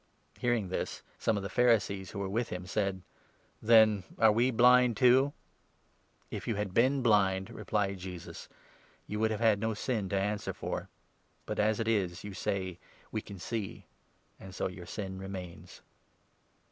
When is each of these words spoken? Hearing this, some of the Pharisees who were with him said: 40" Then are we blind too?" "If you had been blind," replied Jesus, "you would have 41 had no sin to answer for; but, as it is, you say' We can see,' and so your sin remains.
Hearing 0.39 0.69
this, 0.69 1.03
some 1.19 1.37
of 1.37 1.43
the 1.43 1.47
Pharisees 1.49 2.09
who 2.09 2.17
were 2.17 2.27
with 2.27 2.49
him 2.49 2.65
said: 2.65 3.03
40" 3.59 3.59
Then 3.67 4.03
are 4.17 4.31
we 4.31 4.49
blind 4.49 4.97
too?" 4.97 5.31
"If 6.31 6.47
you 6.47 6.55
had 6.55 6.73
been 6.73 7.03
blind," 7.03 7.51
replied 7.51 7.99
Jesus, 7.99 8.49
"you 9.05 9.19
would 9.19 9.29
have 9.29 9.41
41 9.41 9.49
had 9.51 9.59
no 9.59 9.73
sin 9.75 10.09
to 10.09 10.19
answer 10.19 10.53
for; 10.53 10.89
but, 11.45 11.59
as 11.59 11.79
it 11.79 11.87
is, 11.87 12.23
you 12.23 12.33
say' 12.33 12.79
We 13.11 13.21
can 13.21 13.37
see,' 13.37 13.85
and 14.39 14.55
so 14.55 14.67
your 14.67 14.87
sin 14.87 15.19
remains. 15.19 15.83